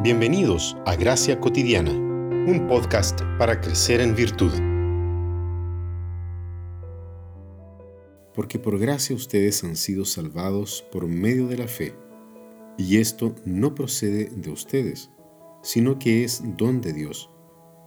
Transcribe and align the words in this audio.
Bienvenidos 0.00 0.76
a 0.86 0.94
Gracia 0.94 1.40
Cotidiana, 1.40 1.90
un 1.90 2.68
podcast 2.68 3.20
para 3.36 3.60
crecer 3.60 4.00
en 4.00 4.14
virtud. 4.14 4.52
Porque 8.32 8.60
por 8.60 8.78
gracia 8.78 9.16
ustedes 9.16 9.64
han 9.64 9.74
sido 9.74 10.04
salvados 10.04 10.86
por 10.92 11.08
medio 11.08 11.48
de 11.48 11.56
la 11.58 11.66
fe, 11.66 11.96
y 12.76 12.98
esto 12.98 13.34
no 13.44 13.74
procede 13.74 14.26
de 14.26 14.50
ustedes, 14.50 15.10
sino 15.62 15.98
que 15.98 16.22
es 16.22 16.44
don 16.56 16.80
de 16.80 16.92
Dios, 16.92 17.28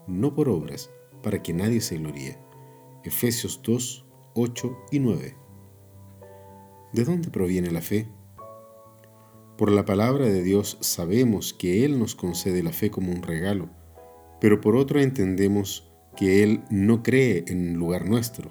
no 0.06 0.34
por 0.34 0.50
obras, 0.50 0.92
para 1.24 1.42
que 1.42 1.54
nadie 1.54 1.80
se 1.80 1.98
gloríe. 1.98 2.38
Efesios 3.06 3.62
2, 3.64 4.06
8 4.34 4.78
y 4.92 5.00
9. 5.00 5.38
¿De 6.92 7.06
dónde 7.06 7.30
proviene 7.30 7.72
la 7.72 7.82
fe? 7.82 8.10
Por 9.62 9.72
la 9.72 9.86
palabra 9.86 10.26
de 10.26 10.42
Dios 10.42 10.80
sabemos 10.82 11.54
que 11.54 11.86
Él 11.86 12.00
nos 12.00 12.16
concede 12.16 12.64
la 12.64 12.72
fe 12.72 12.90
como 12.90 13.12
un 13.12 13.22
regalo, 13.22 13.70
pero 14.40 14.60
por 14.60 14.76
otro 14.76 15.00
entendemos 15.00 15.88
que 16.18 16.42
Él 16.42 16.64
no 16.72 17.04
cree 17.04 17.46
en 17.46 17.76
lugar 17.76 18.10
nuestro. 18.10 18.50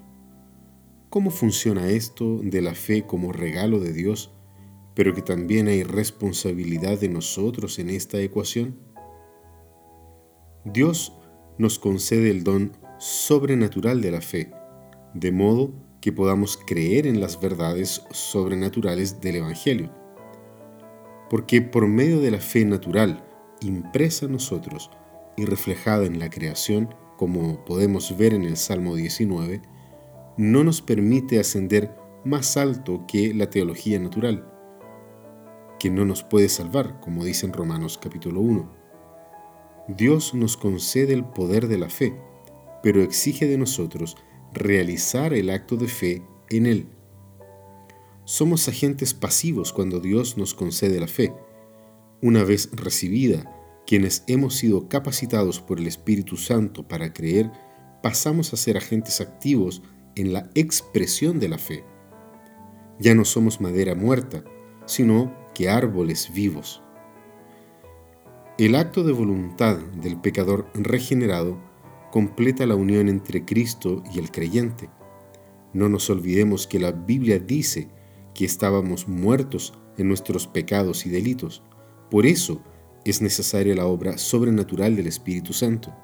¿Cómo 1.08 1.32
funciona 1.32 1.88
esto 1.88 2.38
de 2.44 2.62
la 2.62 2.74
fe 2.74 3.06
como 3.06 3.32
regalo 3.32 3.80
de 3.80 3.92
Dios, 3.92 4.32
pero 4.94 5.12
que 5.12 5.22
también 5.22 5.66
hay 5.66 5.82
responsabilidad 5.82 7.00
de 7.00 7.08
nosotros 7.08 7.80
en 7.80 7.90
esta 7.90 8.20
ecuación? 8.20 8.78
Dios 10.64 11.12
nos 11.58 11.80
concede 11.80 12.30
el 12.30 12.44
don 12.44 12.76
sobrenatural 13.00 14.00
de 14.00 14.12
la 14.12 14.20
fe, 14.20 14.52
de 15.14 15.32
modo 15.32 15.72
que 16.00 16.12
podamos 16.12 16.56
creer 16.56 17.08
en 17.08 17.20
las 17.20 17.40
verdades 17.40 18.00
sobrenaturales 18.12 19.20
del 19.20 19.34
Evangelio 19.34 19.99
porque 21.30 21.62
por 21.62 21.86
medio 21.86 22.20
de 22.20 22.32
la 22.32 22.40
fe 22.40 22.64
natural, 22.64 23.24
impresa 23.60 24.26
en 24.26 24.32
nosotros 24.32 24.90
y 25.36 25.44
reflejada 25.44 26.04
en 26.04 26.18
la 26.18 26.28
creación, 26.28 26.92
como 27.16 27.64
podemos 27.64 28.16
ver 28.18 28.34
en 28.34 28.42
el 28.42 28.56
Salmo 28.56 28.96
19, 28.96 29.62
no 30.36 30.64
nos 30.64 30.82
permite 30.82 31.38
ascender 31.38 31.94
más 32.24 32.56
alto 32.56 33.04
que 33.06 33.32
la 33.32 33.48
teología 33.48 34.00
natural, 34.00 34.44
que 35.78 35.88
no 35.88 36.04
nos 36.04 36.24
puede 36.24 36.48
salvar, 36.48 37.00
como 37.00 37.24
dice 37.24 37.46
en 37.46 37.52
Romanos 37.52 37.96
capítulo 38.02 38.40
1. 38.40 38.68
Dios 39.86 40.34
nos 40.34 40.56
concede 40.56 41.14
el 41.14 41.24
poder 41.24 41.68
de 41.68 41.78
la 41.78 41.88
fe, 41.88 42.12
pero 42.82 43.02
exige 43.02 43.46
de 43.46 43.56
nosotros 43.56 44.16
realizar 44.52 45.32
el 45.32 45.50
acto 45.50 45.76
de 45.76 45.86
fe 45.86 46.22
en 46.48 46.66
Él 46.66 46.88
somos 48.30 48.68
agentes 48.68 49.12
pasivos 49.12 49.72
cuando 49.72 49.98
Dios 49.98 50.38
nos 50.38 50.54
concede 50.54 51.00
la 51.00 51.08
fe. 51.08 51.34
Una 52.22 52.44
vez 52.44 52.70
recibida, 52.70 53.82
quienes 53.88 54.22
hemos 54.28 54.54
sido 54.54 54.88
capacitados 54.88 55.60
por 55.60 55.80
el 55.80 55.88
Espíritu 55.88 56.36
Santo 56.36 56.86
para 56.86 57.12
creer, 57.12 57.50
pasamos 58.04 58.52
a 58.52 58.56
ser 58.56 58.76
agentes 58.76 59.20
activos 59.20 59.82
en 60.14 60.32
la 60.32 60.48
expresión 60.54 61.40
de 61.40 61.48
la 61.48 61.58
fe. 61.58 61.82
Ya 63.00 63.16
no 63.16 63.24
somos 63.24 63.60
madera 63.60 63.96
muerta, 63.96 64.44
sino 64.86 65.34
que 65.52 65.68
árboles 65.68 66.30
vivos. 66.32 66.84
El 68.58 68.76
acto 68.76 69.02
de 69.02 69.12
voluntad 69.12 69.76
del 69.76 70.20
pecador 70.20 70.70
regenerado 70.74 71.60
completa 72.12 72.64
la 72.64 72.76
unión 72.76 73.08
entre 73.08 73.44
Cristo 73.44 74.04
y 74.14 74.20
el 74.20 74.30
creyente. 74.30 74.88
No 75.72 75.88
nos 75.88 76.08
olvidemos 76.10 76.68
que 76.68 76.78
la 76.78 76.92
Biblia 76.92 77.40
dice 77.40 77.88
que 78.40 78.46
estábamos 78.46 79.06
muertos 79.06 79.74
en 79.98 80.08
nuestros 80.08 80.46
pecados 80.46 81.04
y 81.04 81.10
delitos. 81.10 81.62
Por 82.10 82.24
eso 82.24 82.62
es 83.04 83.20
necesaria 83.20 83.74
la 83.74 83.84
obra 83.84 84.16
sobrenatural 84.16 84.96
del 84.96 85.08
Espíritu 85.08 85.52
Santo. 85.52 85.94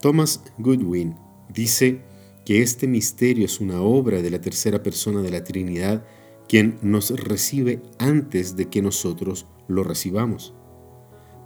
Thomas 0.00 0.42
Goodwin 0.56 1.16
dice 1.50 2.00
que 2.46 2.62
este 2.62 2.86
misterio 2.86 3.44
es 3.44 3.60
una 3.60 3.82
obra 3.82 4.22
de 4.22 4.30
la 4.30 4.40
tercera 4.40 4.82
persona 4.82 5.20
de 5.20 5.32
la 5.32 5.44
Trinidad, 5.44 6.06
quien 6.48 6.78
nos 6.80 7.10
recibe 7.10 7.82
antes 7.98 8.56
de 8.56 8.70
que 8.70 8.80
nosotros 8.80 9.46
lo 9.68 9.84
recibamos. 9.84 10.54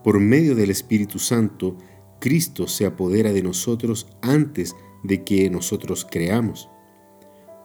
Por 0.05 0.21
medio 0.21 0.55
del 0.55 0.71
Espíritu 0.71 1.19
Santo, 1.19 1.77
Cristo 2.21 2.69
se 2.69 2.87
apodera 2.87 3.33
de 3.33 3.43
nosotros 3.43 4.07
antes 4.23 4.77
de 5.03 5.25
que 5.25 5.51
nosotros 5.51 6.07
creamos 6.09 6.69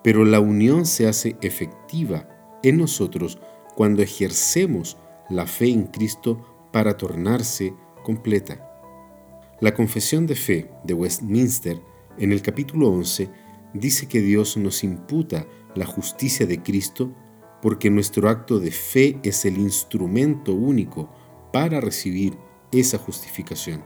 pero 0.04 0.26
la 0.26 0.40
unión 0.40 0.86
se 0.86 1.08
hace 1.08 1.38
efectiva 1.42 2.28
en 2.62 2.78
nosotros 2.78 3.40
cuando 3.76 4.02
ejercemos 4.02 4.98
la 5.30 5.48
fe 5.48 5.70
en 5.70 5.84
Cristo 5.84 6.70
para 6.72 6.98
tornarse 6.98 7.74
completa. 8.04 8.70
La 9.62 9.74
confesión 9.74 10.28
de 10.28 10.36
fe 10.36 10.70
de 10.84 10.94
Westminster 10.94 11.80
en 12.18 12.32
el 12.32 12.42
capítulo 12.42 12.90
11 12.90 13.30
dice 13.74 14.08
que 14.08 14.22
Dios 14.22 14.58
nos 14.58 14.84
imputa 14.84 15.48
la 15.76 15.86
justicia 15.86 16.46
de 16.46 16.62
Cristo 16.62 17.14
porque 17.62 17.90
nuestro 17.90 18.30
acto 18.30 18.60
de 18.60 18.72
fe 18.72 19.20
es 19.24 19.46
el 19.46 19.58
instrumento 19.58 20.54
único 20.54 21.10
para 21.54 21.80
recibir 21.80 22.38
esa 22.72 22.98
justificación. 22.98 23.84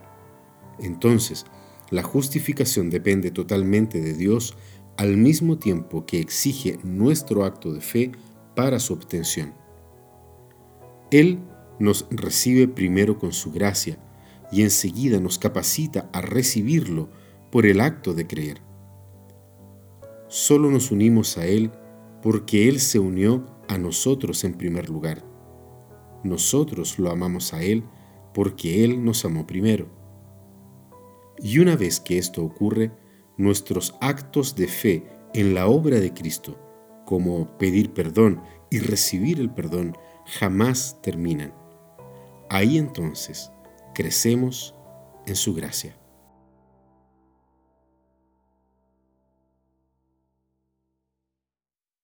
Entonces, 0.80 1.46
la 1.90 2.04
justificación 2.04 2.90
depende 2.90 3.32
totalmente 3.32 4.02
de 4.02 4.14
Dios 4.14 4.58
al 4.98 5.16
mismo 5.16 5.58
tiempo 5.58 6.06
que 6.06 6.20
exige 6.20 6.80
nuestro 6.84 7.46
acto 7.46 7.72
de 7.72 7.82
fe 7.82 8.12
para 8.56 8.80
su 8.80 8.94
obtención. 8.94 9.54
Él 11.12 11.40
nos 11.80 12.08
recibe 12.10 12.68
primero 12.68 13.20
con 13.20 13.32
su 13.32 13.52
gracia 13.52 14.00
y 14.52 14.64
enseguida 14.64 15.20
nos 15.20 15.38
capacita 15.38 16.10
a 16.12 16.22
recibirlo 16.22 17.10
por 17.52 17.66
el 17.66 17.80
acto 17.80 18.14
de 18.14 18.28
creer. 18.28 18.62
Solo 20.28 20.70
nos 20.72 20.92
unimos 20.92 21.38
a 21.38 21.46
Él 21.46 21.72
porque 22.22 22.68
Él 22.68 22.80
se 22.80 23.00
unió 23.00 23.46
a 23.68 23.78
nosotros 23.78 24.44
en 24.44 24.56
primer 24.56 24.90
lugar. 24.90 25.24
Nosotros 26.24 26.98
lo 27.00 27.12
amamos 27.12 27.54
a 27.54 27.62
Él 27.62 27.84
porque 28.34 28.84
Él 28.84 29.06
nos 29.06 29.24
amó 29.24 29.46
primero. 29.46 29.88
Y 31.38 31.60
una 31.60 31.76
vez 31.76 32.00
que 32.00 32.18
esto 32.18 32.44
ocurre, 32.44 32.92
nuestros 33.38 33.96
actos 34.02 34.56
de 34.56 34.68
fe 34.68 35.08
en 35.34 35.54
la 35.54 35.68
obra 35.68 36.00
de 36.00 36.14
Cristo, 36.14 36.58
como 37.06 37.58
pedir 37.58 37.94
perdón 37.94 38.42
y 38.70 38.80
recibir 38.80 39.40
el 39.40 39.50
perdón, 39.50 39.96
jamás 40.26 41.00
terminan. 41.02 41.54
Ahí 42.50 42.78
entonces 42.78 43.52
crecemos 43.94 44.76
en 45.26 45.36
su 45.36 45.54
gracia. 45.54 45.98